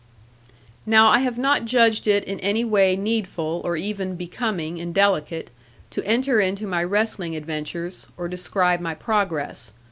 [0.83, 5.51] Now I have not judged it in any way needful or even becoming and delicate,
[5.91, 9.73] to enter into my wrestling adventures, or describe my progress.